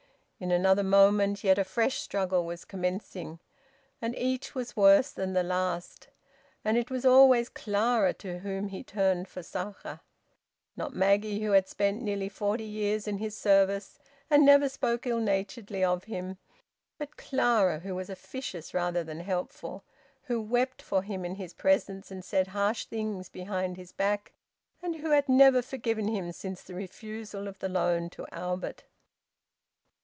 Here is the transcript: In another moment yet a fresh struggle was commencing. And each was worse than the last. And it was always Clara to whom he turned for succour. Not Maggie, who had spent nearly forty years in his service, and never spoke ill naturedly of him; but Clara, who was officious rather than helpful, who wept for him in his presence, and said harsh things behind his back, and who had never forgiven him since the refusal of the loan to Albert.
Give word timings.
In 0.43 0.49
another 0.49 0.81
moment 0.83 1.43
yet 1.43 1.59
a 1.59 1.63
fresh 1.63 1.99
struggle 1.99 2.43
was 2.47 2.65
commencing. 2.65 3.37
And 4.01 4.15
each 4.17 4.55
was 4.55 4.75
worse 4.75 5.11
than 5.11 5.33
the 5.33 5.43
last. 5.43 6.07
And 6.65 6.77
it 6.79 6.89
was 6.89 7.05
always 7.05 7.47
Clara 7.47 8.11
to 8.15 8.39
whom 8.39 8.69
he 8.69 8.83
turned 8.83 9.27
for 9.27 9.43
succour. 9.43 9.99
Not 10.75 10.95
Maggie, 10.95 11.43
who 11.43 11.51
had 11.51 11.67
spent 11.67 12.01
nearly 12.01 12.27
forty 12.27 12.63
years 12.63 13.07
in 13.07 13.19
his 13.19 13.37
service, 13.37 13.99
and 14.31 14.43
never 14.43 14.67
spoke 14.67 15.05
ill 15.05 15.19
naturedly 15.19 15.83
of 15.83 16.05
him; 16.05 16.39
but 16.97 17.17
Clara, 17.17 17.77
who 17.81 17.93
was 17.93 18.09
officious 18.09 18.73
rather 18.73 19.03
than 19.03 19.19
helpful, 19.19 19.83
who 20.23 20.41
wept 20.41 20.81
for 20.81 21.03
him 21.03 21.23
in 21.23 21.35
his 21.35 21.53
presence, 21.53 22.09
and 22.09 22.25
said 22.25 22.47
harsh 22.47 22.85
things 22.85 23.29
behind 23.29 23.77
his 23.77 23.91
back, 23.91 24.31
and 24.81 24.95
who 24.95 25.11
had 25.11 25.29
never 25.29 25.61
forgiven 25.61 26.07
him 26.07 26.31
since 26.31 26.63
the 26.63 26.73
refusal 26.73 27.47
of 27.47 27.59
the 27.59 27.69
loan 27.69 28.09
to 28.09 28.25
Albert. 28.31 28.85